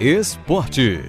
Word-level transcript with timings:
Esporte. 0.00 1.00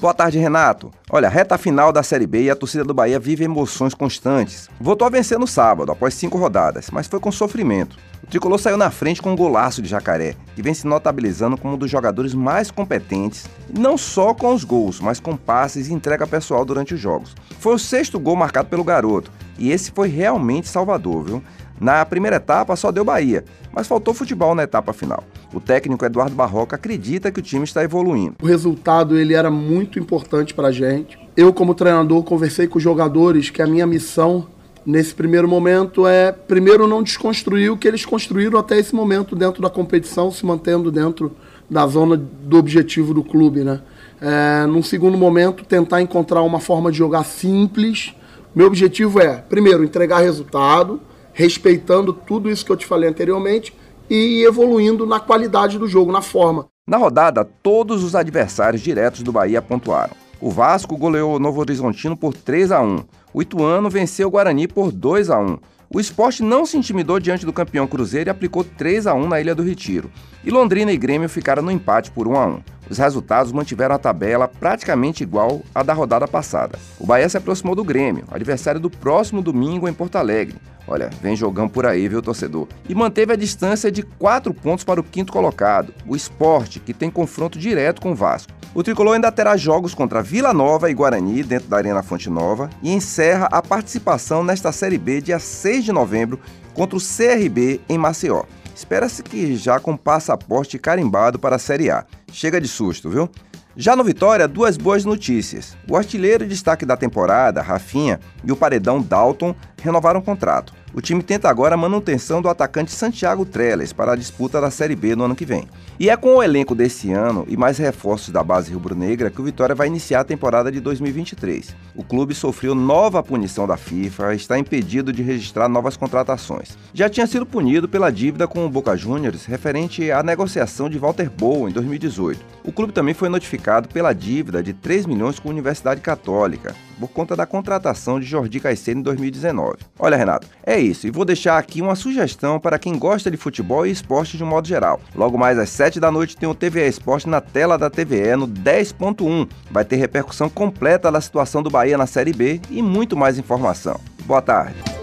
Boa 0.00 0.12
tarde, 0.12 0.38
Renato. 0.38 0.90
Olha, 1.10 1.28
reta 1.28 1.56
final 1.56 1.92
da 1.92 2.02
Série 2.02 2.26
B 2.26 2.42
e 2.42 2.50
a 2.50 2.56
torcida 2.56 2.84
do 2.84 2.94
Bahia 2.94 3.18
vive 3.18 3.44
emoções 3.44 3.94
constantes. 3.94 4.68
Voltou 4.80 5.06
a 5.06 5.10
vencer 5.10 5.38
no 5.38 5.46
sábado, 5.46 5.92
após 5.92 6.14
cinco 6.14 6.38
rodadas, 6.38 6.90
mas 6.90 7.06
foi 7.06 7.20
com 7.20 7.30
sofrimento. 7.30 7.96
O 8.22 8.26
tricolor 8.26 8.58
saiu 8.58 8.76
na 8.76 8.90
frente 8.90 9.22
com 9.22 9.30
um 9.30 9.36
golaço 9.36 9.80
de 9.80 9.88
jacaré, 9.88 10.34
que 10.54 10.62
vem 10.62 10.74
se 10.74 10.86
notabilizando 10.86 11.56
como 11.56 11.74
um 11.74 11.78
dos 11.78 11.90
jogadores 11.90 12.34
mais 12.34 12.70
competentes, 12.70 13.46
não 13.76 13.96
só 13.96 14.34
com 14.34 14.52
os 14.52 14.64
gols, 14.64 15.00
mas 15.00 15.20
com 15.20 15.36
passes 15.36 15.88
e 15.88 15.94
entrega 15.94 16.26
pessoal 16.26 16.64
durante 16.64 16.94
os 16.94 17.00
jogos. 17.00 17.34
Foi 17.58 17.74
o 17.74 17.78
sexto 17.78 18.18
gol 18.18 18.36
marcado 18.36 18.68
pelo 18.68 18.84
garoto, 18.84 19.32
e 19.58 19.70
esse 19.70 19.90
foi 19.90 20.08
realmente 20.08 20.68
salvador, 20.68 21.24
viu? 21.24 21.42
Na 21.80 22.04
primeira 22.04 22.36
etapa 22.36 22.74
só 22.74 22.90
deu 22.90 23.04
Bahia, 23.04 23.44
mas 23.72 23.86
faltou 23.86 24.12
futebol 24.12 24.54
na 24.54 24.64
etapa 24.64 24.92
final. 24.92 25.22
O 25.52 25.60
técnico 25.60 26.04
Eduardo 26.04 26.34
Barroca 26.34 26.76
acredita 26.76 27.30
que 27.30 27.38
o 27.38 27.42
time 27.42 27.64
está 27.64 27.82
evoluindo. 27.84 28.34
O 28.42 28.46
resultado 28.46 29.16
ele 29.16 29.34
era 29.34 29.50
muito 29.50 29.98
importante 29.98 30.52
para 30.52 30.68
a 30.68 30.72
gente. 30.72 31.18
Eu, 31.36 31.52
como 31.52 31.74
treinador, 31.74 32.22
conversei 32.24 32.66
com 32.66 32.78
os 32.78 32.84
jogadores 32.84 33.48
que 33.48 33.62
a 33.62 33.66
minha 33.66 33.86
missão 33.86 34.48
nesse 34.84 35.14
primeiro 35.14 35.46
momento 35.46 36.06
é, 36.06 36.32
primeiro, 36.32 36.86
não 36.86 37.02
desconstruir 37.02 37.70
o 37.70 37.76
que 37.76 37.86
eles 37.86 38.06
construíram 38.06 38.58
até 38.58 38.78
esse 38.78 38.94
momento 38.94 39.36
dentro 39.36 39.60
da 39.60 39.68
competição, 39.68 40.30
se 40.30 40.44
mantendo 40.46 40.90
dentro 40.90 41.36
da 41.68 41.86
zona 41.86 42.16
do 42.16 42.56
objetivo 42.56 43.12
do 43.12 43.22
clube, 43.22 43.62
né? 43.62 43.82
É, 44.20 44.66
num 44.66 44.82
segundo 44.82 45.18
momento, 45.18 45.64
tentar 45.64 46.00
encontrar 46.00 46.42
uma 46.42 46.58
forma 46.58 46.90
de 46.90 46.96
jogar 46.98 47.24
simples. 47.24 48.14
Meu 48.54 48.66
objetivo 48.66 49.20
é, 49.20 49.36
primeiro, 49.36 49.84
entregar 49.84 50.20
resultado, 50.20 51.00
respeitando 51.32 52.12
tudo 52.12 52.50
isso 52.50 52.64
que 52.64 52.72
eu 52.72 52.76
te 52.76 52.86
falei 52.86 53.08
anteriormente 53.08 53.74
e 54.08 54.42
evoluindo 54.42 55.06
na 55.06 55.20
qualidade 55.20 55.78
do 55.78 55.86
jogo, 55.86 56.10
na 56.10 56.22
forma. 56.22 56.66
Na 56.86 56.96
rodada, 56.96 57.44
todos 57.44 58.02
os 58.02 58.14
adversários 58.14 58.80
diretos 58.82 59.22
do 59.22 59.30
Bahia 59.30 59.60
pontuaram. 59.60 60.14
O 60.40 60.50
Vasco 60.50 60.96
goleou 60.96 61.36
o 61.36 61.38
Novo 61.38 61.60
Horizontino 61.60 62.16
por 62.16 62.32
3 62.32 62.72
a 62.72 62.80
1. 62.80 63.04
O 63.34 63.42
Ituano 63.42 63.90
venceu 63.90 64.28
o 64.28 64.30
Guarani 64.30 64.66
por 64.66 64.90
2 64.90 65.30
a 65.30 65.38
1. 65.38 65.58
O 65.92 66.00
esporte 66.00 66.42
não 66.42 66.64
se 66.64 66.76
intimidou 66.76 67.18
diante 67.18 67.44
do 67.44 67.52
campeão 67.52 67.86
Cruzeiro 67.86 68.28
e 68.28 68.32
aplicou 68.32 68.62
3 68.62 69.06
a 69.06 69.14
1 69.14 69.28
na 69.28 69.40
Ilha 69.40 69.54
do 69.54 69.62
Retiro. 69.62 70.10
E 70.44 70.50
Londrina 70.50 70.92
e 70.92 70.96
Grêmio 70.96 71.28
ficaram 71.28 71.62
no 71.62 71.70
empate 71.70 72.10
por 72.10 72.28
1 72.28 72.36
a 72.36 72.46
1. 72.46 72.60
Os 72.90 72.98
resultados 72.98 73.52
mantiveram 73.52 73.94
a 73.94 73.98
tabela 73.98 74.48
praticamente 74.48 75.22
igual 75.22 75.62
à 75.74 75.82
da 75.82 75.92
rodada 75.92 76.26
passada. 76.26 76.78
O 76.98 77.06
Bahia 77.06 77.28
se 77.28 77.36
aproximou 77.36 77.74
do 77.74 77.84
Grêmio, 77.84 78.24
adversário 78.30 78.80
do 78.80 78.90
próximo 78.90 79.42
domingo 79.42 79.88
em 79.88 79.92
Porto 79.92 80.16
Alegre. 80.16 80.56
Olha, 80.86 81.10
vem 81.20 81.36
jogando 81.36 81.70
por 81.70 81.84
aí, 81.84 82.08
viu, 82.08 82.22
torcedor? 82.22 82.66
E 82.88 82.94
manteve 82.94 83.34
a 83.34 83.36
distância 83.36 83.92
de 83.92 84.02
4 84.02 84.54
pontos 84.54 84.84
para 84.84 84.98
o 84.98 85.04
quinto 85.04 85.32
colocado, 85.32 85.92
o 86.06 86.16
Esporte, 86.16 86.80
que 86.80 86.94
tem 86.94 87.10
confronto 87.10 87.58
direto 87.58 88.00
com 88.00 88.12
o 88.12 88.14
Vasco. 88.14 88.52
O 88.74 88.82
tricolor 88.82 89.14
ainda 89.14 89.30
terá 89.30 89.56
jogos 89.56 89.92
contra 89.92 90.22
Vila 90.22 90.54
Nova 90.54 90.90
e 90.90 90.94
Guarani, 90.94 91.42
dentro 91.42 91.68
da 91.68 91.76
Arena 91.76 92.02
Fonte 92.02 92.30
Nova, 92.30 92.70
e 92.82 92.92
encerra 92.92 93.48
a 93.50 93.60
participação 93.60 94.42
nesta 94.42 94.72
Série 94.72 94.98
B 94.98 95.20
dia 95.20 95.38
6 95.38 95.84
de 95.84 95.92
novembro 95.92 96.40
contra 96.72 96.96
o 96.96 97.00
CRB 97.00 97.80
em 97.88 97.98
Maceió. 97.98 98.44
Espera-se 98.78 99.24
que 99.24 99.56
já 99.56 99.80
com 99.80 99.96
passaporte 99.96 100.78
carimbado 100.78 101.36
para 101.36 101.56
a 101.56 101.58
Série 101.58 101.90
A. 101.90 102.06
Chega 102.30 102.60
de 102.60 102.68
susto, 102.68 103.10
viu? 103.10 103.28
Já 103.76 103.96
no 103.96 104.04
Vitória, 104.04 104.46
duas 104.46 104.76
boas 104.76 105.04
notícias. 105.04 105.76
O 105.90 105.96
artilheiro 105.96 106.46
destaque 106.46 106.86
da 106.86 106.96
temporada, 106.96 107.60
Rafinha, 107.60 108.20
e 108.44 108.52
o 108.52 108.56
paredão 108.56 109.02
Dalton 109.02 109.52
renovaram 109.82 110.20
o 110.20 110.22
contrato. 110.22 110.72
O 110.94 111.02
time 111.02 111.22
tenta 111.22 111.50
agora 111.50 111.74
a 111.74 111.78
manutenção 111.78 112.40
do 112.40 112.48
atacante 112.48 112.90
Santiago 112.90 113.44
Trellis 113.44 113.92
para 113.92 114.12
a 114.12 114.16
disputa 114.16 114.60
da 114.60 114.70
Série 114.70 114.96
B 114.96 115.14
no 115.14 115.24
ano 115.24 115.36
que 115.36 115.44
vem. 115.44 115.68
E 116.00 116.08
é 116.08 116.16
com 116.16 116.36
o 116.36 116.42
elenco 116.42 116.74
desse 116.74 117.12
ano 117.12 117.44
e 117.46 117.56
mais 117.56 117.76
reforços 117.76 118.30
da 118.30 118.42
base 118.42 118.72
rubro-negra 118.72 119.30
que 119.30 119.40
o 119.40 119.44
Vitória 119.44 119.74
vai 119.74 119.86
iniciar 119.86 120.20
a 120.20 120.24
temporada 120.24 120.72
de 120.72 120.80
2023. 120.80 121.76
O 121.94 122.02
clube 122.02 122.34
sofreu 122.34 122.74
nova 122.74 123.22
punição 123.22 123.66
da 123.66 123.76
FIFA 123.76 124.32
e 124.32 124.36
está 124.36 124.58
impedido 124.58 125.12
de 125.12 125.22
registrar 125.22 125.68
novas 125.68 125.96
contratações. 125.96 126.78
Já 126.94 127.08
tinha 127.08 127.26
sido 127.26 127.44
punido 127.44 127.88
pela 127.88 128.10
dívida 128.10 128.46
com 128.48 128.64
o 128.64 128.70
Boca 128.70 128.96
Juniors 128.96 129.44
referente 129.44 130.10
à 130.10 130.22
negociação 130.22 130.88
de 130.88 130.98
Walter 130.98 131.28
Boa 131.28 131.68
em 131.68 131.72
2018. 131.72 132.58
O 132.64 132.72
clube 132.72 132.92
também 132.92 133.14
foi 133.14 133.28
notificado 133.28 133.88
pela 133.88 134.12
dívida 134.12 134.62
de 134.62 134.72
3 134.72 135.06
milhões 135.06 135.38
com 135.38 135.48
a 135.48 135.52
Universidade 135.52 136.00
Católica, 136.00 136.74
por 136.98 137.08
conta 137.08 137.34
da 137.34 137.46
contratação 137.46 138.20
de 138.20 138.26
Jordi 138.26 138.60
Caicedo 138.60 139.00
em 139.00 139.02
2019. 139.02 139.78
Olha, 139.98 140.16
Renato, 140.16 140.46
é 140.62 140.77
isso. 140.78 141.06
E 141.06 141.10
vou 141.10 141.24
deixar 141.24 141.58
aqui 141.58 141.80
uma 141.80 141.94
sugestão 141.94 142.58
para 142.58 142.78
quem 142.78 142.98
gosta 142.98 143.30
de 143.30 143.36
futebol 143.36 143.86
e 143.86 143.90
esporte 143.90 144.36
de 144.36 144.44
um 144.44 144.46
modo 144.46 144.66
geral. 144.66 145.00
Logo 145.14 145.38
mais 145.38 145.58
às 145.58 145.70
7 145.70 146.00
da 146.00 146.10
noite 146.10 146.36
tem 146.36 146.48
o 146.48 146.54
TVE 146.54 146.86
Esporte 146.86 147.28
na 147.28 147.40
tela 147.40 147.78
da 147.78 147.90
TVE 147.90 148.36
no 148.36 148.48
10.1. 148.48 149.48
Vai 149.70 149.84
ter 149.84 149.96
repercussão 149.96 150.48
completa 150.48 151.10
da 151.10 151.20
situação 151.20 151.62
do 151.62 151.70
Bahia 151.70 151.98
na 151.98 152.06
Série 152.06 152.32
B 152.32 152.60
e 152.70 152.82
muito 152.82 153.16
mais 153.16 153.38
informação. 153.38 154.00
Boa 154.24 154.42
tarde. 154.42 154.97